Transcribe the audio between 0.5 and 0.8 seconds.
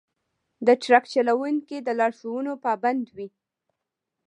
د